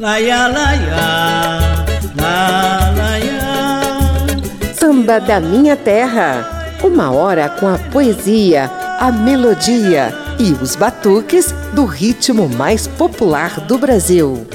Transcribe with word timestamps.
Laia, 0.00 0.48
laia, 0.48 1.84
la, 2.16 2.90
laia. 2.96 4.72
Samba 4.72 5.20
da 5.20 5.38
Minha 5.38 5.76
Terra. 5.76 6.78
Uma 6.82 7.10
hora 7.10 7.50
com 7.50 7.68
a 7.68 7.76
poesia, 7.76 8.70
a 8.98 9.12
melodia 9.12 10.10
e 10.38 10.52
os 10.52 10.74
batuques 10.74 11.52
do 11.74 11.84
ritmo 11.84 12.48
mais 12.48 12.86
popular 12.86 13.60
do 13.60 13.76
Brasil. 13.76 14.46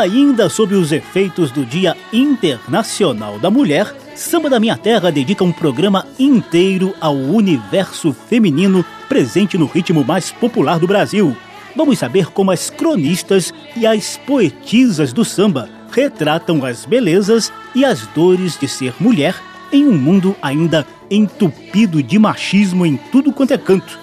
Ainda 0.00 0.48
sob 0.48 0.74
os 0.74 0.92
efeitos 0.92 1.50
do 1.50 1.62
Dia 1.62 1.94
Internacional 2.10 3.38
da 3.38 3.50
Mulher, 3.50 3.94
Samba 4.14 4.48
da 4.48 4.58
Minha 4.58 4.74
Terra 4.74 5.12
dedica 5.12 5.44
um 5.44 5.52
programa 5.52 6.06
inteiro 6.18 6.94
ao 6.98 7.14
universo 7.14 8.10
feminino 8.10 8.82
presente 9.10 9.58
no 9.58 9.66
ritmo 9.66 10.02
mais 10.02 10.30
popular 10.30 10.78
do 10.78 10.86
Brasil. 10.86 11.36
Vamos 11.76 11.98
saber 11.98 12.28
como 12.28 12.50
as 12.50 12.70
cronistas 12.70 13.52
e 13.76 13.86
as 13.86 14.16
poetisas 14.16 15.12
do 15.12 15.22
samba 15.22 15.68
retratam 15.92 16.64
as 16.64 16.86
belezas 16.86 17.52
e 17.74 17.84
as 17.84 18.06
dores 18.06 18.58
de 18.58 18.66
ser 18.66 18.94
mulher 18.98 19.36
em 19.70 19.86
um 19.86 19.98
mundo 19.98 20.34
ainda 20.40 20.86
entupido 21.10 22.02
de 22.02 22.18
machismo 22.18 22.86
em 22.86 22.96
tudo 22.96 23.34
quanto 23.34 23.52
é 23.52 23.58
canto. 23.58 23.98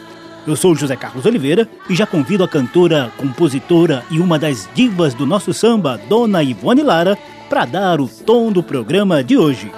Eu 0.47 0.55
sou 0.55 0.73
José 0.73 0.95
Carlos 0.95 1.25
Oliveira 1.25 1.67
e 1.89 1.93
já 1.93 2.07
convido 2.07 2.41
a 2.41 2.47
cantora, 2.47 3.11
compositora 3.17 4.05
e 4.09 4.17
uma 4.17 4.39
das 4.39 4.69
divas 4.73 5.13
do 5.13 5.25
nosso 5.25 5.53
samba, 5.53 5.99
Dona 6.07 6.41
Ivone 6.41 6.83
Lara, 6.83 7.17
para 7.49 7.65
dar 7.65 7.99
o 7.99 8.07
tom 8.07 8.49
do 8.49 8.63
programa 8.63 9.21
de 9.21 9.37
hoje. 9.37 9.69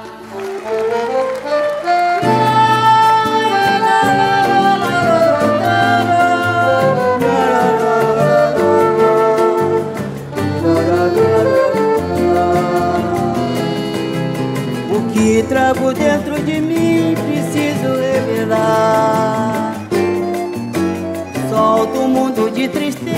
O 14.93 15.11
que 15.11 15.43
trago 15.49 15.93
dentro 15.93 16.28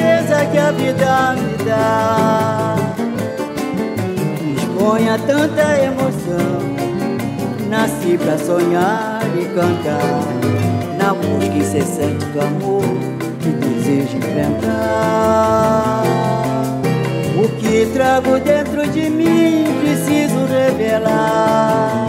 de 0.02 0.08
tristeza 0.08 0.46
que 0.52 0.58
a 0.58 0.72
vida 0.72 1.34
me 1.34 1.64
dá. 1.64 2.76
Exponha 4.58 5.20
tanta 5.20 5.78
emoção, 5.78 6.62
nasci 7.70 8.18
pra 8.18 8.38
sonhar 8.38 9.22
e 9.38 9.46
cantar, 9.54 10.24
na 10.98 11.14
busca 11.14 11.56
incessante 11.56 12.26
do 12.26 12.42
amor 12.42 12.84
que 13.40 13.50
desejo 13.50 14.18
enfrentar. 14.18 16.04
O 17.38 17.48
que 17.60 17.86
trago 17.94 18.40
dentro 18.40 18.88
de 18.88 19.10
mim 19.10 19.66
preciso 19.82 20.46
revelar. 20.46 22.08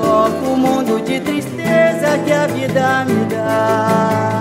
Solto 0.00 0.52
o 0.52 0.56
mundo 0.56 1.00
de 1.04 1.20
tristeza 1.20 2.18
que 2.24 2.32
a 2.32 2.46
vida 2.46 3.04
me 3.04 3.24
dá. 3.26 4.35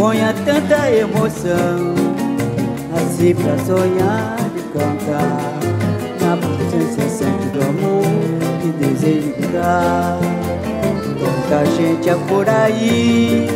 Exponha 0.00 0.34
tanta 0.46 0.90
emoção, 0.90 1.94
nasci 2.90 3.34
pra 3.34 3.58
sonhar 3.66 4.38
e 4.56 4.62
cantar, 4.72 5.60
na 6.22 6.36
busca 6.36 6.76
incessante 6.76 7.46
do 7.48 7.60
amor 7.60 8.02
que 8.62 8.68
desejo 8.82 9.34
dar. 9.52 10.18
Tanta 11.20 11.66
gente 11.72 12.08
é 12.08 12.14
por 12.14 12.48
aí 12.48 13.46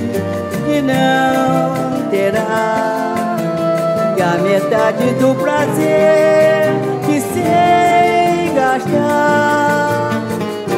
que 0.67 0.83
não 0.83 2.11
terá, 2.11 3.37
e 4.15 4.21
a 4.21 4.37
metade 4.43 5.15
do 5.15 5.35
prazer 5.37 6.75
que 7.07 7.23
sei 7.23 8.53
gastar. 8.55 10.23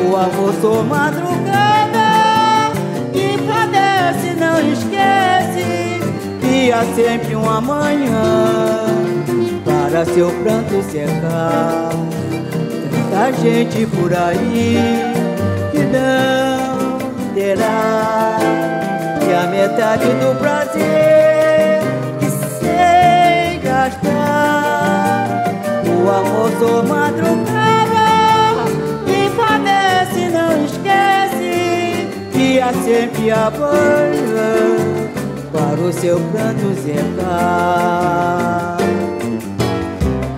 O 0.08 0.14
amor 0.14 0.54
sou 0.60 0.84
madrugada 0.84 1.36
esquece 4.72 5.35
que 6.66 6.72
há 6.72 6.82
sempre 6.96 7.36
um 7.36 7.48
amanhã 7.48 8.86
para 9.64 10.04
seu 10.04 10.28
pranto 10.42 10.82
secar. 10.90 11.90
Tanta 12.90 13.32
gente 13.40 13.86
por 13.86 14.12
aí 14.12 14.76
que 15.70 15.78
não 15.78 16.98
terá 17.34 18.38
e 19.28 19.32
a 19.32 19.46
metade 19.46 20.06
do 20.06 20.36
prazer 20.40 21.82
que 22.18 22.28
sei 22.58 23.60
gastar. 23.62 25.44
O 25.86 26.10
amor 26.10 26.50
sou 26.58 26.82
madrugada 26.82 28.08
e 29.06 29.30
padece, 29.36 30.30
não 30.30 30.64
esquece 30.64 32.08
que 32.32 32.60
há 32.60 32.72
sempre 32.72 33.30
amanhã 33.30 34.96
para 35.56 35.80
o 35.80 35.90
seu 35.90 36.20
pranto 36.32 36.74
secar. 36.82 38.76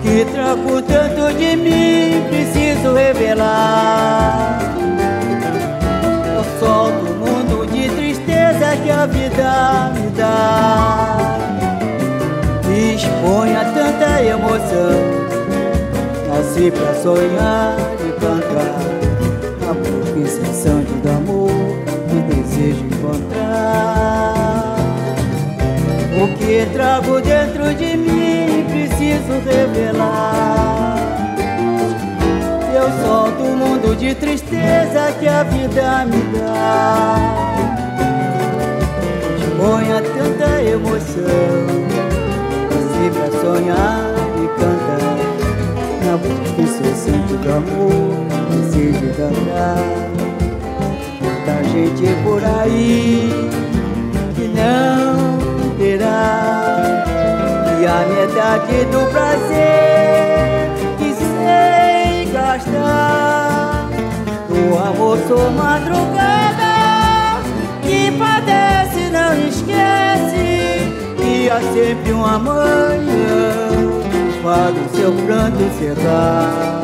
Que 0.00 0.24
trago 0.32 0.80
tanto 0.82 1.32
de 1.36 1.56
mim, 1.56 2.22
preciso 2.28 2.94
revelar. 2.94 4.60
Eu 6.36 6.44
solto 6.60 7.04
o 7.04 7.14
mundo 7.16 7.66
de 7.66 7.88
tristeza 7.88 8.76
que 8.82 8.90
a 8.90 9.06
vida 9.06 9.90
me 9.94 10.10
dá. 10.10 11.18
Exponha 12.94 13.64
tanta 13.74 14.22
emoção, 14.22 14.92
nasci 16.28 16.70
pra 16.70 16.94
sonhar 16.94 17.76
e 18.06 18.12
cantar. 18.20 18.87
Que 26.48 26.64
trago 26.72 27.20
dentro 27.20 27.74
de 27.74 27.94
mim 27.94 28.64
preciso 28.70 29.34
revelar. 29.44 30.96
Eu 32.74 32.90
solto 33.04 33.42
o 33.42 33.54
mundo 33.54 33.94
de 33.94 34.14
tristeza 34.14 35.12
que 35.20 35.28
a 35.28 35.42
vida 35.42 36.06
me 36.06 36.22
dá. 36.38 37.16
Exponha 39.36 40.00
tanta 40.00 40.62
emoção, 40.62 41.66
nasci 42.70 43.10
pra 43.12 43.28
sonhar 43.42 44.14
e 44.42 44.48
cantar. 44.58 45.18
Na 46.02 46.16
busca 46.16 46.62
incessante 46.62 47.34
do 47.34 47.52
amor, 47.52 48.26
desejo 48.52 49.12
cantar. 49.18 49.84
Tanta 51.44 51.68
gente 51.68 52.06
por 52.24 52.42
aí 52.42 53.50
que 54.34 54.48
não 54.48 55.38
terá 55.78 56.37
e 57.80 57.86
a 57.86 58.04
metade 58.06 58.84
do 58.86 59.06
prazer 59.10 60.68
que 60.98 61.14
sei 61.14 62.32
gastar. 62.32 63.88
O 64.50 64.78
amor 64.78 65.18
sou 65.28 65.50
madrugada 65.52 67.40
que 67.82 68.10
padece, 68.18 69.10
não 69.10 69.32
esquece 69.46 70.92
que 71.16 71.48
há 71.48 71.60
sempre 71.72 72.12
um 72.12 72.24
amanhã 72.24 72.98
para 74.42 74.72
o 74.72 74.88
seu 74.96 75.12
pranto 75.24 75.70
secar. 75.78 76.80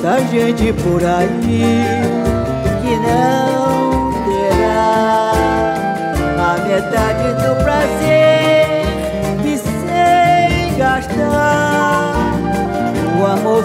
Tanta 0.00 0.24
gente 0.28 0.72
por 0.72 1.04
aí 1.04 2.27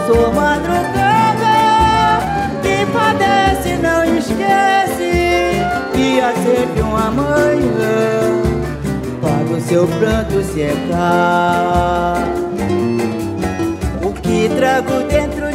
sou 0.08 0.34
madrugada 0.34 1.54
que 2.62 2.86
padece, 2.92 3.78
não 3.78 4.04
esquece 4.18 5.62
que 5.94 6.20
há 6.20 6.34
sempre 6.34 6.82
um 6.82 6.96
amanhã 6.96 8.42
para 9.22 9.58
o 9.58 9.62
seu 9.62 9.88
pranto 9.88 10.44
secar. 10.44 12.18
O 14.04 14.14
que 14.14 14.50
trago 14.58 15.04
dentro 15.10 15.53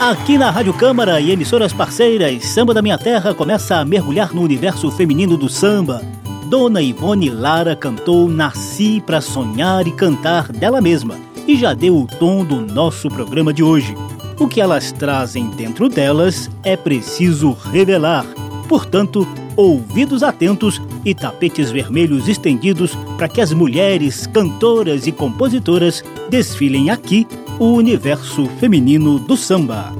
Aqui 0.00 0.38
na 0.38 0.48
Rádio 0.48 0.72
Câmara 0.72 1.20
e 1.20 1.32
emissoras 1.32 1.72
parceiras, 1.72 2.44
Samba 2.44 2.72
da 2.72 2.80
Minha 2.80 2.96
Terra 2.96 3.34
começa 3.34 3.78
a 3.78 3.84
mergulhar 3.84 4.32
no 4.32 4.42
universo 4.42 4.92
feminino 4.92 5.36
do 5.36 5.48
samba. 5.48 6.00
Dona 6.46 6.80
Ivone 6.80 7.28
Lara 7.28 7.74
cantou 7.74 8.28
Nasci 8.28 9.02
para 9.04 9.20
Sonhar 9.20 9.88
e 9.88 9.92
Cantar 9.92 10.52
dela 10.52 10.80
mesma 10.80 11.16
e 11.48 11.56
já 11.56 11.74
deu 11.74 11.96
o 11.96 12.06
tom 12.06 12.44
do 12.44 12.60
nosso 12.60 13.08
programa 13.08 13.52
de 13.52 13.64
hoje. 13.64 13.96
O 14.38 14.46
que 14.46 14.60
elas 14.60 14.92
trazem 14.92 15.50
dentro 15.50 15.88
delas 15.88 16.48
é 16.62 16.76
preciso 16.76 17.50
revelar. 17.72 18.24
Portanto, 18.68 19.26
ouvidos 19.56 20.22
atentos 20.22 20.80
e 21.04 21.12
tapetes 21.12 21.72
vermelhos 21.72 22.28
estendidos 22.28 22.96
para 23.16 23.28
que 23.28 23.40
as 23.40 23.52
mulheres, 23.52 24.28
cantoras 24.28 25.08
e 25.08 25.12
compositoras 25.12 26.04
desfilem 26.30 26.88
aqui 26.88 27.26
o 27.58 27.72
universo 27.72 28.46
feminino 28.60 29.18
do 29.18 29.36
samba. 29.36 29.92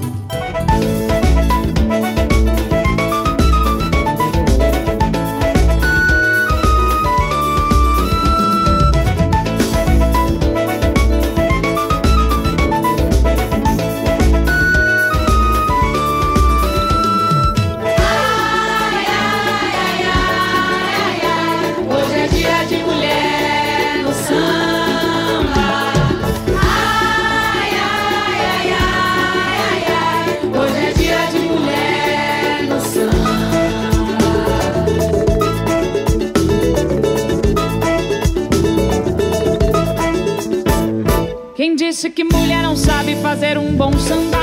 fazer 43.39 43.57
um 43.57 43.73
bom 43.73 43.93
samba. 43.93 44.37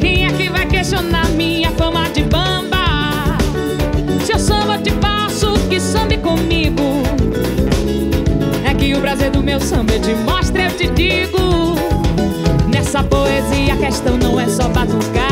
Quem 0.00 0.26
é 0.26 0.32
que 0.32 0.50
vai 0.50 0.66
questionar 0.66 1.28
minha 1.28 1.70
fama 1.70 2.08
de 2.10 2.24
bamba? 2.24 3.38
Se 4.24 4.32
eu 4.32 4.38
samba 4.40 4.76
te 4.78 4.90
passo, 4.94 5.52
que 5.68 5.78
samba 5.78 6.16
comigo. 6.18 6.82
É 8.68 8.74
que 8.74 8.92
o 8.94 9.00
prazer 9.00 9.30
do 9.30 9.44
meu 9.44 9.60
samba 9.60 9.92
é 9.92 9.96
eu 9.96 10.00
te 10.00 10.14
mostro, 10.14 10.60
eu 10.60 10.76
te 10.76 10.88
digo. 10.88 11.76
Nessa 12.68 13.04
poesia 13.04 13.74
a 13.74 13.76
questão 13.76 14.16
não 14.16 14.40
é 14.40 14.48
só 14.48 14.68
batucar. 14.68 15.25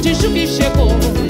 Tijuca 0.00 0.38
e 0.38 0.46
chegou. 0.46 1.27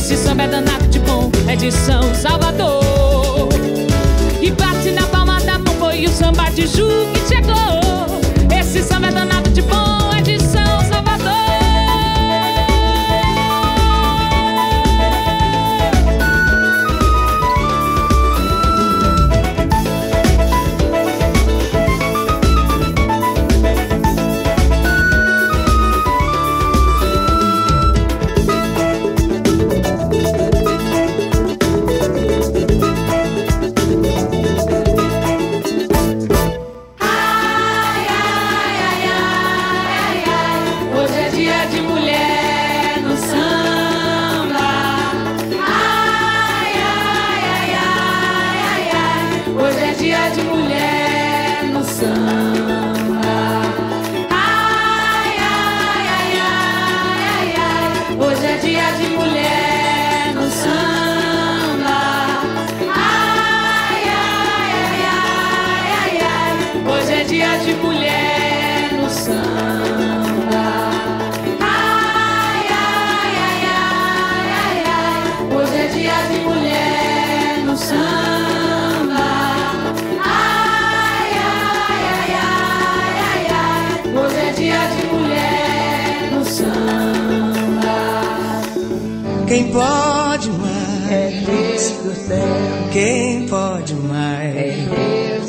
Esse 0.00 0.16
samba 0.16 0.44
é 0.44 0.48
danado 0.48 0.88
de 0.88 0.98
bom, 1.00 1.30
é 1.46 1.54
de 1.54 1.70
São 1.70 2.14
Salvador. 2.14 3.50
E 4.40 4.50
bate 4.50 4.90
na 4.92 5.06
palma 5.08 5.38
da 5.42 5.58
mão, 5.58 5.74
foi 5.78 6.06
o 6.06 6.08
samba 6.08 6.50
de 6.50 6.66
Juque. 6.66 7.19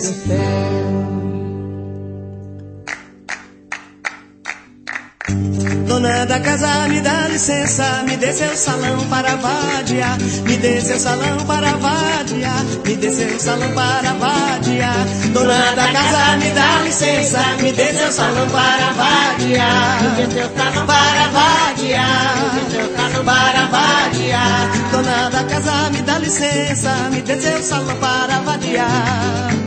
céu. 0.02 1.12
Dona 5.88 6.26
da 6.26 6.40
casa, 6.40 6.88
me 6.88 7.02
dá 7.02 7.28
licença, 7.28 8.04
me 8.08 8.18
dê 8.18 8.34
seu 8.34 8.56
salão 8.56 8.98
para 9.10 9.36
vadiar, 9.36 10.18
me 10.46 10.58
dê 10.58 10.82
seu 10.82 11.00
salão 11.00 11.38
para 11.46 11.74
vadiar, 11.74 12.64
me 12.86 12.96
dê 12.96 13.12
seu 13.12 13.40
salão 13.40 13.72
para 13.74 14.14
vadiar. 14.14 15.06
Dona 15.34 15.76
da 15.76 15.92
casa, 15.92 16.38
me 16.38 16.50
dá 16.52 16.82
licença, 16.84 17.40
me 17.62 17.72
dê 17.72 17.94
seu 17.94 18.12
salão 18.12 18.50
para 18.50 18.92
vadiar, 18.94 20.02
me 20.18 20.28
dê 20.28 20.42
salão 20.58 20.86
para 20.86 21.28
vadiar, 21.28 22.36
me 22.54 22.62
dê 22.72 22.96
salão 22.96 23.26
para 23.26 23.66
vadiar. 23.68 24.72
Dona 24.92 25.30
da 25.30 25.44
casa, 25.44 25.90
me 25.92 26.02
dá 26.02 26.20
licença, 26.20 27.10
me 27.12 27.22
dê 27.22 27.40
seu 27.40 27.62
salão 27.62 27.96
para 27.98 28.40
vadiar 28.40 29.61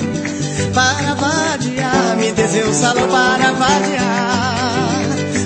para 0.74 1.14
vadiar, 1.14 2.16
me 2.16 2.32
dê 2.32 2.48
seu 2.48 2.74
salão 2.74 3.08
para 3.08 3.52
vadiar 3.52 4.74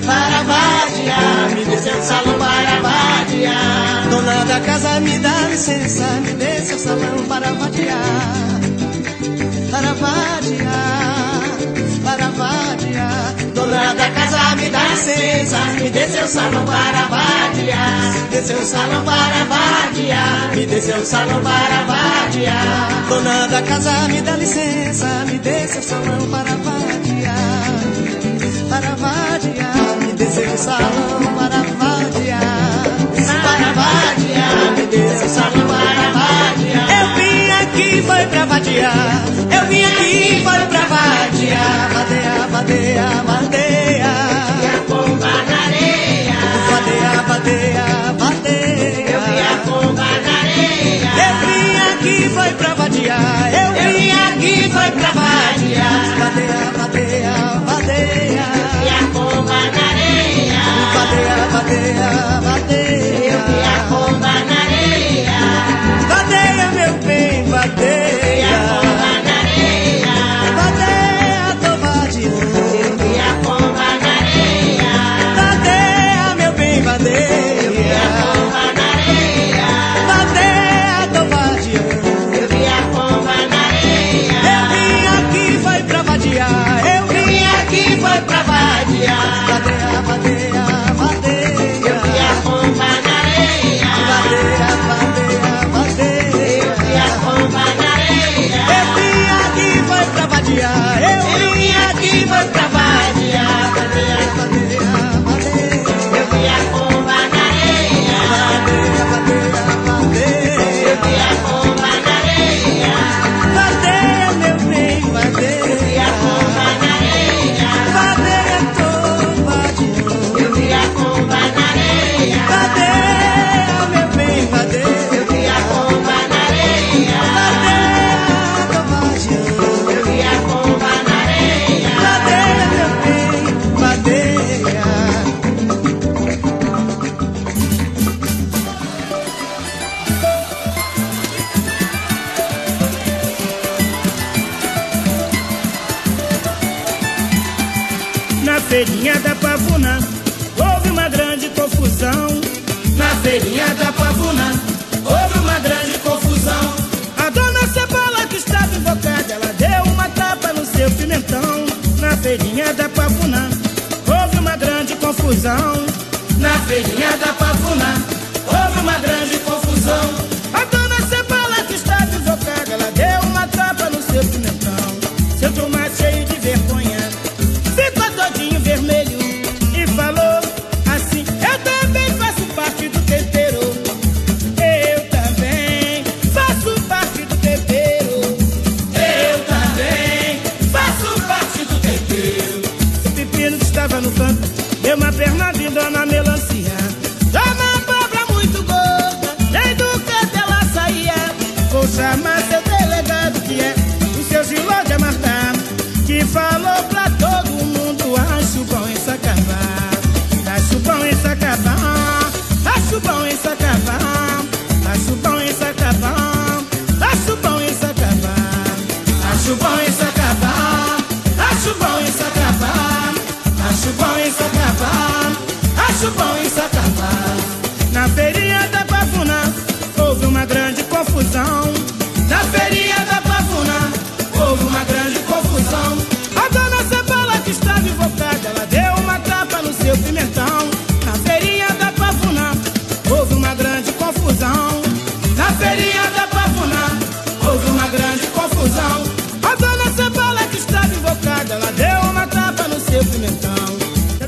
para 0.08 0.42
vadiar, 0.42 1.50
me 1.54 1.64
dê 1.66 1.76
seu 1.76 2.02
salão 2.02 2.38
para 2.38 2.80
vadiar. 2.80 4.08
Dona 4.11 4.44
da 4.47 4.61
casa, 4.61 5.00
me 5.00 5.18
dá 5.18 5.49
licença, 5.50 6.06
me 6.25 6.32
dê 6.32 6.61
seu 6.62 6.78
salão 6.78 7.26
para 7.28 7.52
vadiar, 7.52 8.61
para 9.70 9.92
vadiar, 9.92 11.42
para 12.02 12.28
vadiar. 12.30 13.35
Dona 13.54 13.94
da 13.94 14.11
casa, 14.11 14.56
me 14.56 14.70
dá 14.70 14.82
licença, 14.88 15.58
me 15.78 15.90
dê 15.90 16.08
seu 16.08 16.26
salão 16.26 16.64
para 16.64 17.02
vadiar, 17.08 17.67
dê 18.38 18.45
seu 18.45 18.64
salão 18.64 19.04
para 19.04 19.45
vadiar, 19.45 20.50
me 20.54 20.66
dê 20.66 20.80
seu 20.80 21.04
salão 21.04 21.40
para 21.42 21.85
vadiar. 21.87 22.88
Dona 23.09 23.49
da 23.49 23.62
casa, 23.62 24.09
me 24.09 24.21
dá 24.21 24.37
licença, 24.37 25.07
me 25.26 25.38
dê 25.38 25.66
seu 25.66 25.83
salão 25.83 26.28
para 26.30 26.54
vadiar, 26.57 27.83
para 28.68 28.95
vadiar. 28.95 29.99
Descer 30.16 30.49
o 30.49 30.59
salão 30.59 31.35
para 31.37 31.62
vadiar, 31.78 32.83
para 33.42 33.73
vadiar, 33.73 34.73
me 34.76 34.87
descer 34.87 35.26
o 35.26 35.28
salão 35.28 35.66
para 35.66 36.11
vadiar. 36.18 36.88
Eu 37.00 37.07
vim 37.16 37.50
aqui 37.50 38.02
foi 38.02 38.26
pra 38.26 38.45
vadiar, 38.47 39.25
eu 39.50 39.66
vim 39.66 39.85
aqui 39.85 40.42
foi 40.45 40.66
pra 40.66 40.80
vadiar, 40.87 41.90
vadeia, 41.92 42.47
vadeia, 42.50 43.23
vadeia. 43.25 44.27
Vadeia, 47.49 48.12
vadeia. 48.19 49.11
Eu 49.11 49.21
vi 49.21 49.38
a 49.40 49.57
pomba 49.64 50.02
na 50.02 50.35
areia. 50.40 51.11
Eu 51.25 51.33
vim 51.40 51.76
aqui 51.93 52.28
foi 52.28 52.50
pra 52.52 52.75
vadiar, 52.75 53.52
eu 53.52 53.73
vim 53.73 54.11
aqui 54.11 54.71
foi 54.71 54.90
pra 54.90 55.11
vadiar, 55.12 56.19
vadeia, 56.19 56.61
vadeia, 56.76 57.35
vadeia. 57.67 58.47
E 58.85 58.88
a 58.88 59.09
pomba 59.12 59.52
na 59.52 59.85
areia, 59.90 60.62
vadeia, 60.95 61.37
vadeia, 61.52 62.11
vadeia. 62.43 63.33
Eu 63.33 63.40
vi 63.47 63.59
a 63.64 63.85
pomba 63.88 64.33
na 64.49 64.59
areia, 64.64 65.38
vadeia, 66.09 66.67
meu 66.73 66.95
bem, 67.07 67.45
vadeia. 67.45 68.27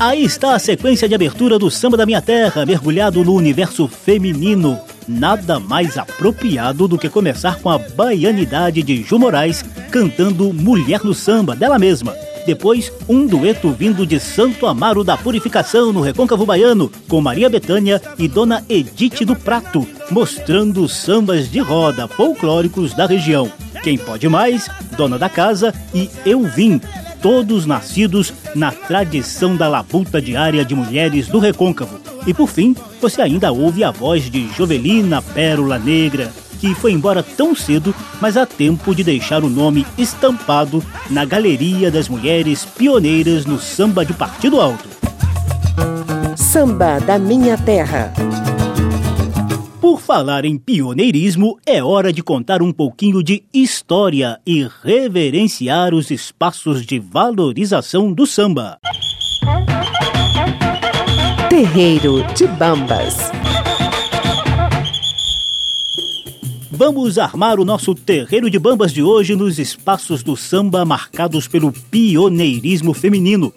Aí 0.01 0.23
está 0.23 0.55
a 0.55 0.59
sequência 0.59 1.07
de 1.07 1.13
abertura 1.13 1.59
do 1.59 1.69
Samba 1.69 1.95
da 1.95 2.07
Minha 2.07 2.23
Terra, 2.23 2.65
mergulhado 2.65 3.23
no 3.23 3.35
universo 3.35 3.87
feminino. 3.87 4.79
Nada 5.07 5.59
mais 5.59 5.95
apropriado 5.95 6.87
do 6.87 6.97
que 6.97 7.07
começar 7.07 7.59
com 7.59 7.69
a 7.69 7.77
baianidade 7.77 8.81
de 8.81 9.03
Ju 9.03 9.19
Moraes 9.19 9.63
cantando 9.91 10.51
Mulher 10.51 11.03
no 11.03 11.13
Samba, 11.13 11.55
dela 11.55 11.77
mesma. 11.77 12.15
Depois, 12.47 12.91
um 13.07 13.27
dueto 13.27 13.69
vindo 13.69 14.03
de 14.03 14.19
Santo 14.19 14.65
Amaro 14.65 15.03
da 15.03 15.15
Purificação, 15.15 15.93
no 15.93 16.01
Recôncavo 16.01 16.47
Baiano, 16.47 16.91
com 17.07 17.21
Maria 17.21 17.47
Betânia 17.47 18.01
e 18.17 18.27
Dona 18.27 18.65
Edith 18.67 19.23
do 19.23 19.35
Prato, 19.35 19.87
mostrando 20.09 20.89
sambas 20.89 21.47
de 21.47 21.59
roda 21.59 22.07
folclóricos 22.07 22.95
da 22.95 23.05
região. 23.05 23.51
Quem 23.83 23.99
pode 23.99 24.27
mais? 24.27 24.67
Dona 24.97 25.19
da 25.19 25.29
Casa 25.29 25.71
e 25.93 26.09
Eu 26.25 26.41
Vim, 26.41 26.81
todos 27.21 27.65
nascidos 27.65 28.33
na 28.55 28.71
tradição 28.71 29.55
da 29.55 29.67
labuta 29.67 30.21
diária 30.21 30.65
de 30.65 30.75
mulheres 30.75 31.27
do 31.27 31.39
Recôncavo. 31.39 31.99
E 32.25 32.33
por 32.33 32.47
fim, 32.47 32.75
você 32.99 33.21
ainda 33.21 33.51
ouve 33.51 33.83
a 33.83 33.91
voz 33.91 34.29
de 34.29 34.47
Jovelina 34.55 35.21
Pérola 35.21 35.79
Negra, 35.79 36.31
que 36.59 36.75
foi 36.75 36.91
embora 36.91 37.23
tão 37.23 37.55
cedo, 37.55 37.93
mas 38.19 38.37
há 38.37 38.45
tempo 38.45 38.93
de 38.93 39.03
deixar 39.03 39.43
o 39.43 39.49
nome 39.49 39.85
estampado 39.97 40.83
na 41.09 41.25
galeria 41.25 41.89
das 41.89 42.07
mulheres 42.07 42.65
pioneiras 42.65 43.45
no 43.45 43.59
samba 43.59 44.05
de 44.05 44.13
Partido 44.13 44.61
Alto. 44.61 44.87
Samba 46.35 46.99
da 46.99 47.17
Minha 47.17 47.57
Terra. 47.57 48.13
Por 49.81 49.99
falar 49.99 50.45
em 50.45 50.59
pioneirismo, 50.59 51.57
é 51.65 51.83
hora 51.83 52.13
de 52.13 52.21
contar 52.21 52.61
um 52.61 52.71
pouquinho 52.71 53.23
de 53.23 53.43
história 53.51 54.39
e 54.45 54.69
reverenciar 54.83 55.95
os 55.95 56.11
espaços 56.11 56.85
de 56.85 56.99
valorização 56.99 58.13
do 58.13 58.27
samba. 58.27 58.77
Terreiro 61.49 62.23
de 62.35 62.45
Bambas. 62.45 63.31
Vamos 66.69 67.17
armar 67.17 67.59
o 67.59 67.65
nosso 67.65 67.95
terreiro 67.95 68.51
de 68.51 68.59
bambas 68.59 68.93
de 68.93 69.01
hoje 69.01 69.35
nos 69.35 69.57
espaços 69.57 70.21
do 70.21 70.37
samba 70.37 70.85
marcados 70.85 71.47
pelo 71.47 71.71
pioneirismo 71.71 72.93
feminino. 72.93 73.51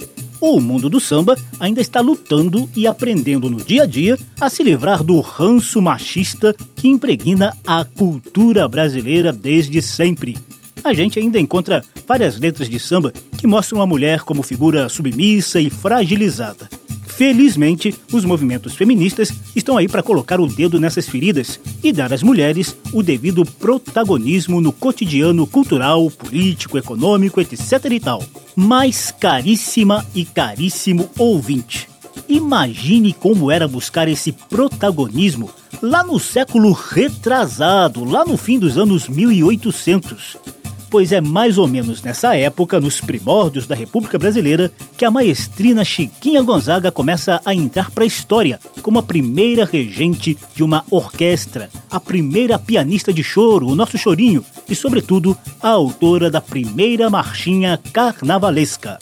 O 0.47 0.61
mundo 0.61 0.91
do 0.91 1.01
samba 1.01 1.39
ainda 1.59 1.81
está 1.81 2.03
lutando 2.03 2.69
e 2.77 2.87
aprendendo 2.87 3.49
no 3.49 3.65
dia 3.65 3.85
a 3.85 3.87
dia 3.87 4.19
a 4.39 4.51
se 4.51 4.63
livrar 4.63 5.03
do 5.03 5.19
ranço 5.21 5.81
machista 5.81 6.55
que 6.77 6.87
impregna 6.87 7.57
a 7.67 7.83
cultura 7.83 8.69
brasileira 8.69 9.33
desde 9.33 9.81
sempre. 9.81 10.37
A 10.85 10.93
gente 10.93 11.19
ainda 11.19 11.41
encontra 11.41 11.83
várias 12.07 12.39
letras 12.39 12.69
de 12.69 12.79
samba 12.79 13.11
que 13.39 13.47
mostram 13.47 13.81
a 13.81 13.87
mulher 13.87 14.21
como 14.21 14.43
figura 14.43 14.87
submissa 14.91 15.63
e 15.63 15.71
fragilizada. 15.71 16.69
Felizmente, 17.07 17.95
os 18.13 18.27
movimentos 18.27 18.75
feministas 18.75 19.33
estão 19.57 19.79
aí 19.79 19.89
para 19.89 20.03
colocar 20.03 20.39
o 20.41 20.47
dedo 20.47 20.79
nessas 20.79 21.09
feridas 21.09 21.59
e 21.83 21.91
dar 21.91 22.13
às 22.13 22.23
mulheres 22.23 22.77
o 22.93 23.03
devido 23.03 23.47
protagonismo 23.47 24.61
no 24.61 24.73
cotidiano 24.73 25.47
cultural, 25.47 26.11
político, 26.11 26.77
econômico, 26.77 27.41
etc 27.41 27.83
e 27.91 27.99
tal. 27.99 28.23
Mas 28.57 29.11
caríssima 29.11 30.07
e 30.15 30.25
caríssimo 30.25 31.11
ouvinte, 31.19 31.89
imagine 32.29 33.13
como 33.13 33.51
era 33.51 33.67
buscar 33.67 34.07
esse 34.09 34.31
protagonismo 34.31 35.51
lá 35.83 36.05
no 36.05 36.21
século 36.21 36.73
retrasado, 36.73 38.05
lá 38.05 38.25
no 38.25 38.37
fim 38.37 38.59
dos 38.59 38.79
anos 38.79 39.09
1800 39.09 40.54
pois 40.95 41.11
é 41.11 41.21
mais 41.21 41.59
ou 41.59 41.67
menos 41.67 42.03
nessa 42.03 42.37
época, 42.37 42.79
nos 42.79 43.01
primórdios 43.01 43.67
da 43.67 43.75
República 43.75 44.17
Brasileira, 44.17 44.71
que 44.97 45.05
a 45.05 45.11
maestrina 45.11 45.85
Chiquinha 45.85 46.41
Gonzaga 46.41 46.93
começa 46.93 47.41
a 47.45 47.53
entrar 47.53 47.91
para 47.91 48.05
a 48.05 48.07
história 48.07 48.61
como 48.81 49.01
a 49.01 49.03
primeira 49.03 49.65
regente 49.65 50.39
de 50.55 50.63
uma 50.63 50.85
orquestra, 50.89 51.69
a 51.91 51.99
primeira 51.99 52.61
pianista 52.61 53.13
de 53.13 53.25
choro, 53.25 53.67
o 53.67 53.75
nosso 53.75 53.99
chorinho, 53.99 54.45
e, 54.69 54.75
sobretudo, 54.77 55.37
a 55.61 55.71
autora 55.71 56.31
da 56.31 56.41
primeira 56.41 57.11
marchinha 57.11 57.77
carnavalesca. 57.93 58.97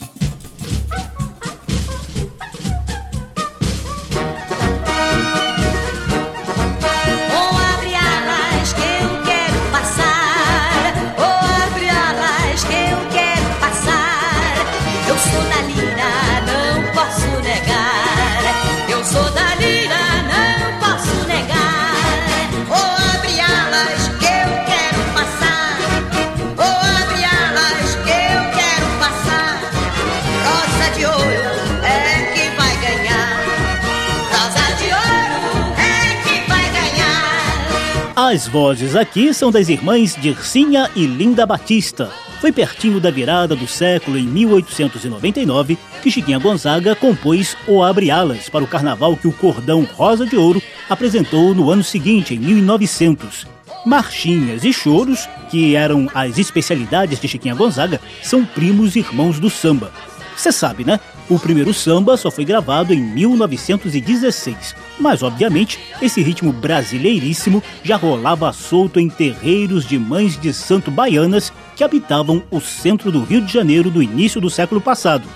As 38.33 38.47
vozes 38.47 38.95
aqui 38.95 39.31
são 39.31 39.51
das 39.51 39.69
irmãs 39.69 40.17
Dircinha 40.19 40.89
e 40.95 41.05
Linda 41.05 41.45
Batista. 41.45 42.09
Foi 42.41 42.51
pertinho 42.51 42.99
da 42.99 43.11
virada 43.11 43.55
do 43.55 43.67
século 43.67 44.17
em 44.17 44.23
1899 44.23 45.77
que 46.01 46.09
Chiquinha 46.09 46.39
Gonzaga 46.39 46.95
compôs 46.95 47.55
O 47.67 47.83
Abre 47.83 48.09
Alas 48.09 48.49
para 48.49 48.63
o 48.63 48.67
carnaval 48.67 49.15
que 49.15 49.27
o 49.27 49.31
Cordão 49.31 49.87
Rosa 49.93 50.25
de 50.25 50.35
Ouro 50.35 50.59
apresentou 50.89 51.53
no 51.53 51.69
ano 51.69 51.83
seguinte, 51.83 52.33
em 52.33 52.39
1900. 52.39 53.45
Marchinhas 53.85 54.63
e 54.63 54.73
choros, 54.73 55.29
que 55.51 55.75
eram 55.75 56.09
as 56.11 56.39
especialidades 56.39 57.19
de 57.19 57.27
Chiquinha 57.27 57.53
Gonzaga, 57.53 58.01
são 58.23 58.43
primos 58.43 58.95
irmãos 58.95 59.39
do 59.39 59.51
samba. 59.51 59.91
Você 60.35 60.51
sabe, 60.51 60.83
né? 60.83 60.99
O 61.29 61.39
primeiro 61.39 61.73
samba 61.73 62.17
só 62.17 62.29
foi 62.29 62.43
gravado 62.43 62.93
em 62.93 62.99
1916, 62.99 64.75
mas 64.99 65.23
obviamente 65.23 65.79
esse 66.01 66.21
ritmo 66.21 66.51
brasileiríssimo 66.51 67.63
já 67.81 67.95
rolava 67.95 68.51
solto 68.51 68.99
em 68.99 69.09
terreiros 69.09 69.85
de 69.85 69.97
mães 69.97 70.37
de 70.39 70.53
santo 70.53 70.91
baianas 70.91 71.51
que 71.75 71.83
habitavam 71.83 72.43
o 72.51 72.59
centro 72.59 73.11
do 73.11 73.23
Rio 73.23 73.41
de 73.41 73.51
Janeiro 73.51 73.89
do 73.89 74.03
início 74.03 74.41
do 74.41 74.49
século 74.49 74.81
passado. 74.81 75.27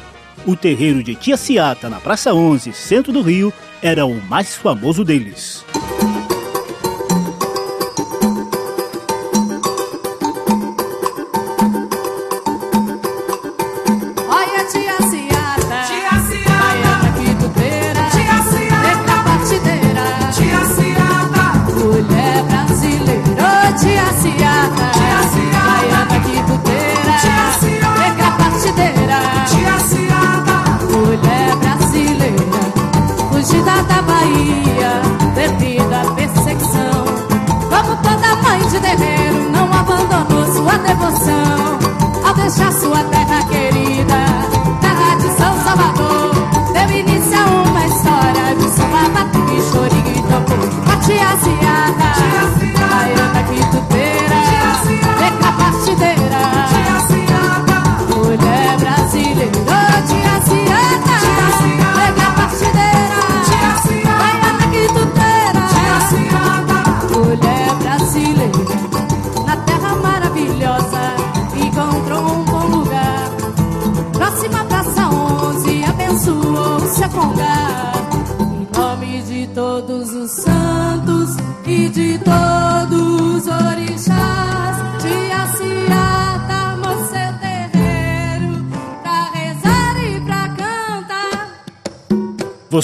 O 0.46 0.56
terreiro 0.56 1.02
de 1.02 1.16
Tia 1.16 1.38
Ciata, 1.38 1.90
na 1.90 2.00
Praça 2.00 2.34
11, 2.34 2.74
centro 2.74 3.12
do 3.12 3.22
Rio, 3.22 3.52
era 3.82 4.06
o 4.06 4.22
mais 4.22 4.56
famoso 4.56 5.04
deles. 5.04 5.66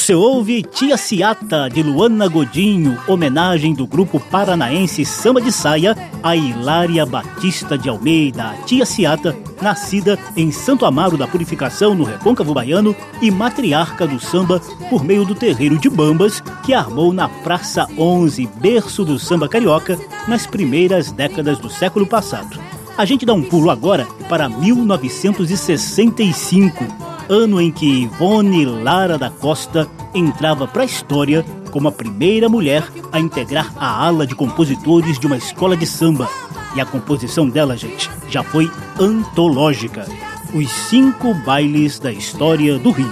Você 0.04 0.14
ouve 0.14 0.62
Tia 0.64 0.98
Ciata 0.98 1.70
de 1.70 1.82
Luana 1.82 2.28
Godinho, 2.28 3.00
homenagem 3.08 3.74
do 3.74 3.88
grupo 3.88 4.20
paranaense 4.20 5.06
Samba 5.06 5.40
de 5.40 5.50
Saia 5.50 5.96
a 6.22 6.36
Hilária 6.36 7.06
Batista 7.06 7.78
de 7.78 7.88
Almeida, 7.88 8.54
Tia 8.66 8.86
Ciata, 8.86 9.34
nascida 9.62 10.20
em 10.36 10.52
Santo 10.52 10.86
Amaro 10.86 11.16
da 11.16 11.26
Purificação, 11.26 11.96
no 11.96 12.04
Recôncavo 12.04 12.54
Baiano, 12.54 12.94
e 13.22 13.32
matriarca 13.32 14.06
do 14.06 14.20
samba 14.20 14.60
por 14.90 15.06
meio 15.06 15.24
do 15.24 15.34
terreiro 15.34 15.78
de 15.78 15.90
Bambas, 15.90 16.42
que 16.66 16.74
armou 16.74 17.14
na 17.14 17.30
Praça 17.30 17.88
11, 17.98 18.46
berço 18.58 19.06
do 19.06 19.18
samba 19.18 19.48
carioca, 19.48 19.98
nas 20.28 20.46
primeiras 20.46 21.14
décadas 21.14 21.60
do 21.60 21.70
século 21.70 22.06
passado. 22.06 22.60
A 22.98 23.06
gente 23.06 23.26
dá 23.26 23.34
um 23.34 23.42
pulo 23.42 23.70
agora 23.70 24.06
para 24.28 24.50
1965 24.50 27.13
ano 27.30 27.62
em 27.62 27.72
que 27.72 28.04
Ivone 28.04 28.66
Lara 28.66 29.18
da 29.18 29.30
Costa 29.30 29.88
entrava 30.14 30.68
para 30.68 30.84
a 30.84 30.86
história 30.86 31.46
como 31.72 31.88
a 31.88 31.92
primeira 31.92 32.48
mulher 32.48 32.84
a 33.12 33.20
integrar 33.20 33.74
a 33.78 34.06
ala 34.06 34.28
de 34.28 34.36
compositores 34.36 35.18
de 35.20 35.28
uma 35.28 35.38
escola 35.38 35.76
de 35.76 35.86
samba. 35.86 36.30
E 36.76 36.82
a 36.82 36.86
composição 36.86 37.50
dela, 37.50 37.78
gente, 37.78 38.10
já 38.30 38.44
foi 38.44 38.70
antológica. 39.00 40.06
Os 40.54 40.70
cinco 40.70 41.34
bailes 41.46 42.00
da 42.00 42.12
história 42.12 42.78
do 42.78 42.92
Rio. 42.92 43.12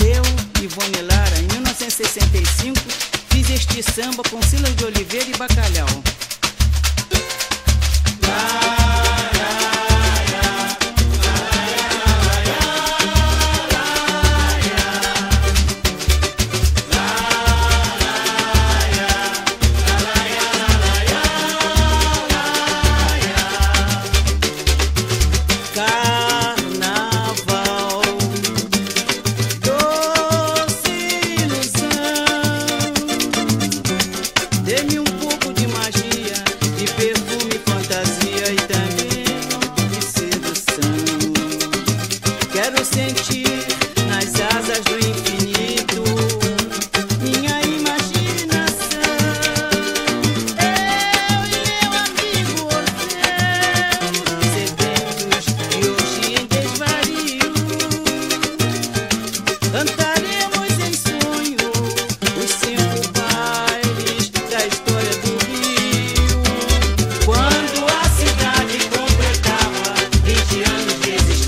Eu, 0.00 0.62
Ivone 0.62 1.02
Lara, 1.02 1.38
em 1.38 1.46
1965, 1.52 2.76
fiz 3.30 3.50
este 3.50 3.82
samba 3.82 4.22
com 4.30 4.42
Silas 4.42 4.74
de 4.74 4.84
Oliveira 4.84 5.26
e 5.28 5.36
Bacalhau. 5.36 6.07
music. 71.10 71.47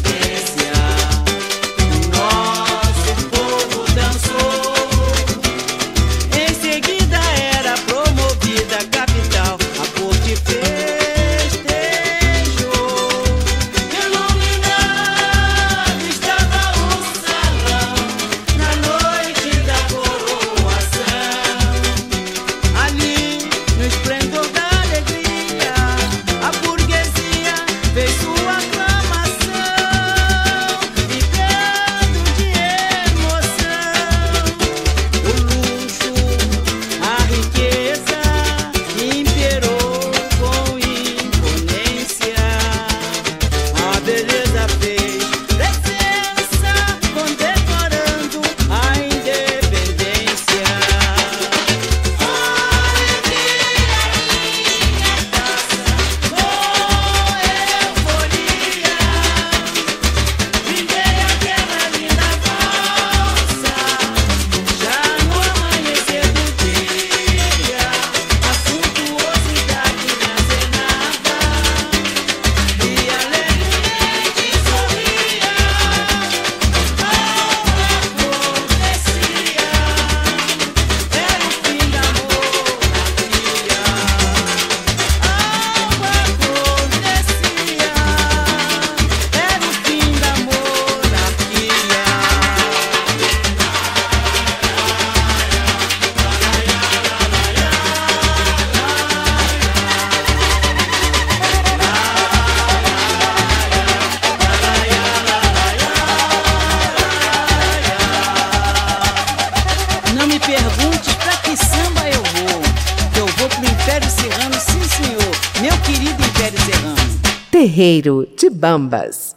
Terreiro 117.70 118.26
de 118.36 118.50
Bambas. 118.50 119.36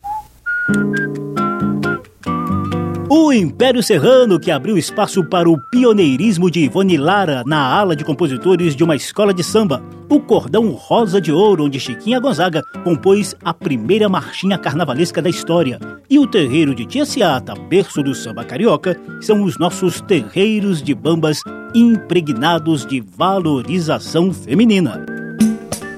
O 3.07 3.31
Império 3.31 3.83
Serrano, 3.83 4.39
que 4.39 4.49
abriu 4.49 4.75
espaço 4.75 5.23
para 5.23 5.47
o 5.47 5.55
pioneirismo 5.69 6.49
de 6.49 6.61
Ivone 6.61 6.97
Lara 6.97 7.43
na 7.45 7.63
ala 7.63 7.95
de 7.95 8.03
compositores 8.03 8.75
de 8.75 8.83
uma 8.83 8.95
escola 8.95 9.35
de 9.35 9.43
samba. 9.43 9.83
O 10.09 10.19
Cordão 10.19 10.71
Rosa 10.71 11.21
de 11.21 11.31
Ouro, 11.31 11.65
onde 11.65 11.79
Chiquinha 11.79 12.19
Gonzaga 12.19 12.63
compôs 12.83 13.35
a 13.45 13.53
primeira 13.53 14.09
marchinha 14.09 14.57
carnavalesca 14.57 15.21
da 15.21 15.29
história. 15.29 15.77
E 16.09 16.17
o 16.17 16.25
terreiro 16.25 16.73
de 16.73 16.87
Tia 16.87 17.05
Ciata, 17.05 17.53
berço 17.53 18.01
do 18.01 18.15
samba 18.15 18.43
carioca, 18.43 18.99
são 19.21 19.43
os 19.43 19.59
nossos 19.59 20.01
terreiros 20.01 20.81
de 20.81 20.95
bambas 20.95 21.39
impregnados 21.75 22.83
de 22.83 22.99
valorização 22.99 24.33
feminina. 24.33 25.05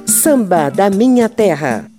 Samba 0.06 0.70
da 0.70 0.90
Minha 0.90 1.30
Terra. 1.30 1.95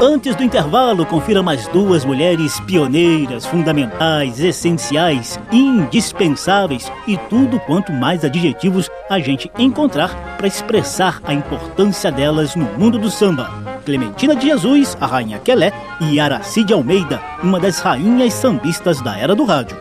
Antes 0.00 0.34
do 0.36 0.42
intervalo, 0.42 1.04
confira 1.06 1.42
mais 1.42 1.66
duas 1.68 2.04
mulheres 2.04 2.58
pioneiras, 2.60 3.46
fundamentais, 3.46 4.40
essenciais, 4.40 5.38
indispensáveis 5.52 6.90
e 7.06 7.16
tudo 7.16 7.60
quanto 7.60 7.92
mais 7.92 8.24
adjetivos 8.24 8.90
a 9.08 9.18
gente 9.18 9.50
encontrar 9.58 10.36
para 10.36 10.46
expressar 10.46 11.20
a 11.24 11.34
importância 11.34 12.10
delas 12.10 12.54
no 12.54 12.64
mundo 12.78 12.98
do 12.98 13.10
samba. 13.10 13.50
Clementina 13.84 14.36
de 14.36 14.46
Jesus, 14.46 14.96
a 15.00 15.06
Rainha 15.06 15.38
Quelé, 15.38 15.72
e 16.00 16.20
Aracide 16.20 16.72
Almeida, 16.72 17.20
uma 17.42 17.58
das 17.58 17.80
rainhas 17.80 18.34
sambistas 18.34 19.00
da 19.00 19.16
era 19.16 19.34
do 19.34 19.44
rádio. 19.44 19.76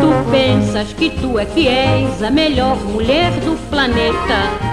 Tu 0.00 0.30
pensas 0.30 0.92
que 0.92 1.10
tu 1.10 1.38
é 1.38 1.44
que 1.44 1.68
és 1.68 2.22
a 2.22 2.30
melhor 2.30 2.76
mulher 2.76 3.32
do 3.40 3.56
planeta. 3.68 4.67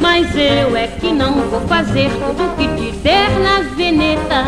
Mas 0.00 0.34
eu 0.36 0.76
é 0.76 0.86
que 0.86 1.12
não 1.12 1.34
vou 1.48 1.60
fazer 1.62 2.10
tudo 2.10 2.56
que 2.56 2.68
te 2.76 2.96
der 2.98 3.30
na 3.40 3.60
veneta. 3.76 4.44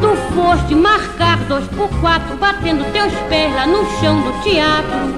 Tu 0.00 0.34
foste 0.34 0.74
marcar 0.74 1.38
dois 1.48 1.66
por 1.68 1.88
quatro, 2.00 2.36
batendo 2.36 2.84
teus 2.92 3.12
pés 3.28 3.54
lá 3.54 3.66
no 3.66 3.84
chão 4.00 4.20
do 4.20 4.42
teatro. 4.42 5.14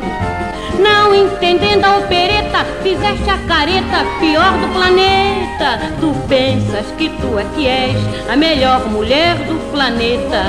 Não 0.79 1.15
entendendo 1.15 1.85
a 1.85 1.97
opereta, 1.99 2.65
fizeste 2.83 3.29
a 3.31 3.39
careta 3.49 4.05
pior 4.21 4.53
do 4.59 4.73
planeta. 4.73 5.93
Tu 6.01 6.15
pensas 6.29 6.87
que 6.99 7.09
tu 7.09 7.39
é 7.39 7.45
que 7.55 7.67
és 7.67 7.97
a 8.31 8.37
melhor 8.37 8.87
mulher 8.89 9.37
do 9.47 9.59
planeta. 9.73 10.45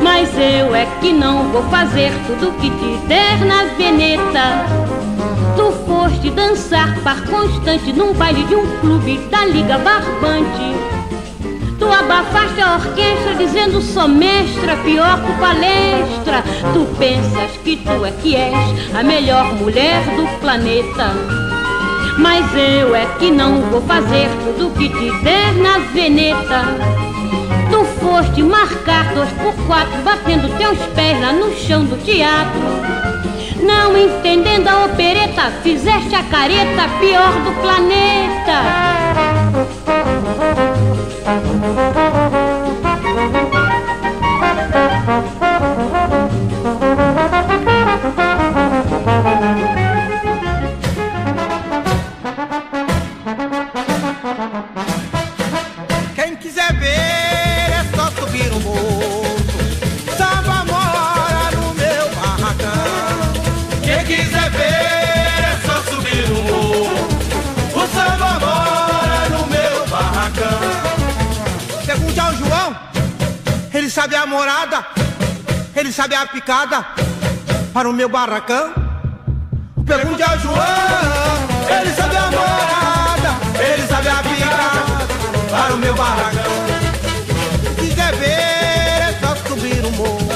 Mas 0.00 0.28
eu 0.36 0.74
é 0.74 0.86
que 1.00 1.12
não 1.12 1.52
vou 1.52 1.62
fazer 1.64 2.12
tudo 2.26 2.52
que 2.60 2.68
te 2.68 3.06
der 3.06 3.38
na 3.44 3.64
veneta. 3.76 5.01
Tu 6.02 6.08
foste 6.08 6.30
dançar 6.32 6.98
par 7.04 7.22
constante 7.26 7.92
num 7.92 8.12
baile 8.12 8.42
de 8.44 8.56
um 8.56 8.66
clube 8.80 9.18
da 9.30 9.44
Liga 9.44 9.78
Barbante. 9.78 10.74
Tu 11.78 11.84
abafaste 11.84 12.60
a 12.60 12.74
orquestra 12.74 13.36
dizendo 13.38 13.80
sou 13.80 14.08
mestra, 14.08 14.76
pior 14.78 15.22
que 15.22 15.32
palestra. 15.38 16.42
Tu 16.72 16.84
pensas 16.98 17.56
que 17.62 17.76
tu 17.76 18.04
é 18.04 18.10
que 18.20 18.34
és 18.34 18.96
a 18.96 19.04
melhor 19.04 19.54
mulher 19.54 20.02
do 20.16 20.26
planeta. 20.40 21.12
Mas 22.18 22.52
eu 22.52 22.96
é 22.96 23.06
que 23.20 23.30
não 23.30 23.60
vou 23.70 23.80
fazer 23.82 24.28
tudo 24.44 24.76
que 24.76 24.88
te 24.88 25.22
der 25.22 25.54
na 25.54 25.78
veneta. 25.92 26.64
Tu 27.70 27.84
foste 28.00 28.42
marcar 28.42 29.14
dois 29.14 29.30
por 29.34 29.54
quatro, 29.66 30.02
batendo 30.02 30.48
teus 30.58 30.78
pés 30.96 31.20
lá 31.20 31.32
no 31.32 31.54
chão 31.54 31.84
do 31.84 31.96
teatro. 32.04 33.11
Não 33.62 33.96
entendendo 33.96 34.68
a 34.68 34.84
opereta, 34.86 35.50
fizeste 35.62 36.14
a 36.14 36.22
careta 36.24 36.88
pior 37.00 37.32
do 37.44 37.52
planeta. 37.60 38.82
Ele 73.82 73.90
sabe 73.90 74.14
a 74.14 74.24
morada, 74.24 74.86
ele 75.74 75.92
sabe 75.92 76.14
a 76.14 76.24
picada 76.24 76.86
para 77.74 77.90
o 77.90 77.92
meu 77.92 78.08
barracão. 78.08 78.72
Pergunte 79.84 80.22
ao 80.22 80.38
João, 80.38 80.54
ele 81.68 81.92
sabe 81.92 82.16
a 82.16 82.30
morada, 82.30 83.30
ele 83.58 83.86
sabe 83.88 84.08
a 84.08 84.22
picada 84.22 85.06
para 85.50 85.74
o 85.74 85.78
meu 85.78 85.94
barracão. 85.96 86.52
Quiser 87.76 88.14
ver, 88.14 88.28
é 88.28 89.18
só 89.20 89.34
subir 89.48 89.84
o 89.84 89.90
morro. 89.90 90.28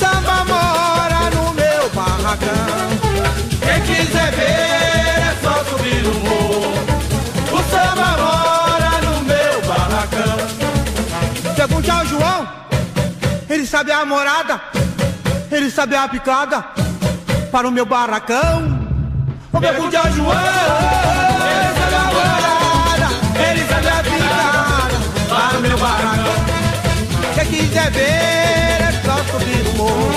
Samba 0.00 0.44
mora 0.46 1.30
no 1.34 1.52
meu 1.52 1.90
barracão. 1.90 2.88
Quem 3.60 3.82
quiser 3.82 4.32
ver, 4.32 5.28
é 5.28 5.36
só 5.42 5.62
subir 5.64 6.06
o 6.06 6.14
morro. 6.20 6.61
Ele 13.52 13.66
sabe 13.66 13.92
a 13.92 14.04
morada, 14.06 14.60
ele 15.50 15.70
sabe 15.70 15.94
a 15.94 16.08
picada 16.08 16.64
para 17.50 17.68
o 17.68 17.70
meu 17.70 17.84
barracão. 17.84 18.80
Pergunte 19.60 19.94
ao 19.94 20.10
João, 20.10 20.32
ele 20.32 21.74
sabe 21.78 21.94
a 21.94 22.04
morada, 22.16 23.08
ele 23.46 23.64
sabe 23.66 23.88
a 23.88 24.02
picada 24.02 24.94
para 25.28 25.58
o 25.58 25.60
meu 25.60 25.78
barracão. 25.78 26.32
Quem 27.34 27.46
quiser 27.46 27.90
ver 27.90 28.00
é 28.02 28.92
só 29.04 29.16
subir 29.30 29.66
o 29.68 29.76
morro. 29.76 30.10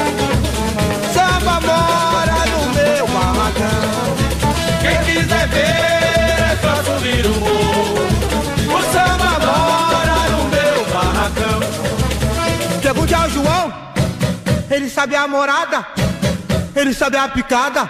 Samba 1.14 1.60
mora 1.60 2.46
no 2.52 2.74
meu 2.74 3.08
barracão. 3.08 4.16
Quem 4.82 4.98
quiser 5.04 5.48
ver 5.50 5.62
é 5.62 6.58
só 6.62 6.84
subir 6.84 7.26
o 7.26 7.40
morro. 7.42 7.45
Ele 14.76 14.90
sabe 14.90 15.16
a 15.16 15.26
morada, 15.26 15.88
ele 16.76 16.94
sabe 16.94 17.16
a 17.16 17.30
picada 17.30 17.90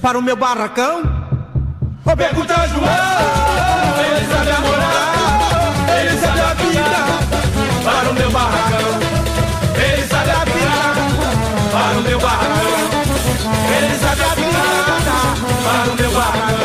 para 0.00 0.16
o 0.16 0.22
meu 0.22 0.36
barracão. 0.36 1.02
Ô, 2.04 2.16
pergunta 2.16 2.54
João, 2.68 2.84
ele 4.06 4.26
sabe 4.32 4.50
a 4.50 4.60
morada, 4.60 6.00
ele 6.00 6.20
sabe 6.20 6.40
a 6.40 6.54
picada 6.54 7.02
para 7.84 8.10
o 8.10 8.14
meu 8.14 8.30
barracão. 8.30 8.88
Ele 9.74 10.06
sabe 10.06 10.30
a 10.30 10.40
picada 10.46 11.02
para 11.72 11.98
o 11.98 12.02
meu 12.02 12.20
barracão. 12.20 12.78
Ele 13.76 13.98
sabe 13.98 14.22
a 14.22 14.34
picada 14.36 15.16
para 15.64 15.90
o 15.90 15.96
meu 15.96 16.10
barracão. 16.12 16.58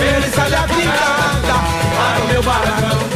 Ele 0.00 0.30
sabe 0.30 0.54
a 0.54 0.62
picada 0.62 1.54
para 1.96 2.24
o 2.24 2.28
meu 2.28 2.42
barracão. 2.44 3.07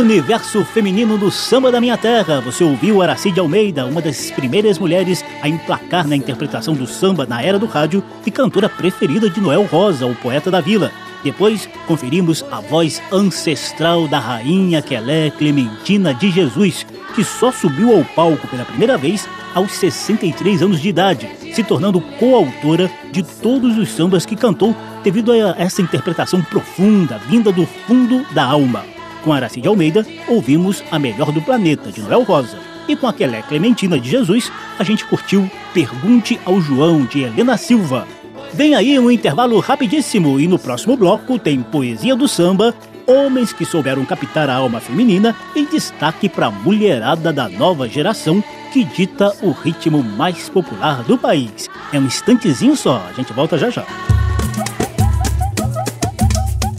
Universo 0.00 0.64
feminino 0.64 1.18
do 1.18 1.30
samba 1.30 1.70
da 1.70 1.80
minha 1.80 1.96
terra. 1.96 2.40
Você 2.40 2.64
ouviu 2.64 3.02
Aracide 3.02 3.38
Almeida, 3.38 3.84
uma 3.84 4.00
das 4.00 4.30
primeiras 4.30 4.78
mulheres 4.78 5.22
a 5.42 5.48
emplacar 5.48 6.06
na 6.06 6.16
interpretação 6.16 6.74
do 6.74 6.86
samba 6.86 7.26
na 7.26 7.42
era 7.42 7.58
do 7.58 7.66
rádio 7.66 8.02
e 8.24 8.30
cantora 8.30 8.68
preferida 8.68 9.28
de 9.28 9.40
Noel 9.40 9.64
Rosa, 9.64 10.06
o 10.06 10.14
poeta 10.14 10.50
da 10.50 10.60
vila. 10.60 10.90
Depois, 11.22 11.68
conferimos 11.86 12.42
a 12.50 12.60
voz 12.60 13.02
ancestral 13.12 14.08
da 14.08 14.18
rainha 14.18 14.80
Quelé 14.80 15.30
Clementina 15.30 16.14
de 16.14 16.30
Jesus, 16.30 16.86
que 17.14 17.22
só 17.22 17.52
subiu 17.52 17.94
ao 17.94 18.04
palco 18.04 18.48
pela 18.48 18.64
primeira 18.64 18.96
vez 18.96 19.28
aos 19.54 19.72
63 19.72 20.62
anos 20.62 20.80
de 20.80 20.88
idade, 20.88 21.28
se 21.52 21.62
tornando 21.62 22.00
coautora 22.00 22.90
de 23.12 23.22
todos 23.22 23.76
os 23.76 23.90
sambas 23.90 24.24
que 24.24 24.36
cantou 24.36 24.74
devido 25.04 25.30
a 25.32 25.54
essa 25.58 25.82
interpretação 25.82 26.40
profunda, 26.40 27.18
vinda 27.28 27.52
do 27.52 27.66
fundo 27.86 28.24
da 28.32 28.44
alma. 28.44 28.89
Com 29.22 29.32
Aracide 29.32 29.68
Almeida, 29.68 30.06
ouvimos 30.28 30.82
A 30.90 30.98
Melhor 30.98 31.30
do 31.32 31.42
Planeta, 31.42 31.92
de 31.92 32.00
Noel 32.00 32.22
Rosa. 32.22 32.58
E 32.88 32.96
com 32.96 33.06
a 33.06 33.12
Quelé 33.12 33.42
Clementina 33.42 33.98
de 33.98 34.08
Jesus, 34.08 34.50
a 34.78 34.84
gente 34.84 35.04
curtiu 35.04 35.50
Pergunte 35.72 36.40
ao 36.44 36.60
João, 36.60 37.04
de 37.04 37.22
Helena 37.22 37.56
Silva. 37.56 38.06
Vem 38.52 38.74
aí 38.74 38.98
um 38.98 39.10
intervalo 39.10 39.58
rapidíssimo 39.60 40.40
e 40.40 40.48
no 40.48 40.58
próximo 40.58 40.96
bloco 40.96 41.38
tem 41.38 41.62
Poesia 41.62 42.16
do 42.16 42.26
Samba, 42.26 42.74
Homens 43.06 43.52
que 43.52 43.64
souberam 43.64 44.04
captar 44.04 44.48
a 44.48 44.54
alma 44.54 44.78
feminina 44.78 45.34
e 45.54 45.66
destaque 45.66 46.28
para 46.28 46.46
a 46.46 46.50
mulherada 46.50 47.32
da 47.32 47.48
nova 47.48 47.88
geração 47.88 48.42
que 48.72 48.84
dita 48.84 49.34
o 49.42 49.50
ritmo 49.50 50.02
mais 50.02 50.48
popular 50.48 51.02
do 51.02 51.18
país. 51.18 51.68
É 51.92 51.98
um 51.98 52.04
instantezinho 52.04 52.76
só, 52.76 53.04
a 53.08 53.12
gente 53.12 53.32
volta 53.32 53.58
já 53.58 53.68
já. 53.68 53.84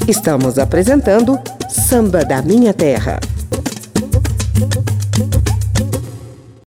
Estamos 0.07 0.57
apresentando 0.57 1.37
Samba 1.71 2.25
da 2.25 2.41
Minha 2.41 2.73
Terra. 2.73 3.17